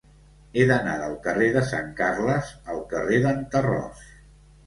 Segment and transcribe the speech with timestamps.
[0.59, 4.03] He d'anar del carrer de Sant Carles al carrer d'en Tarròs.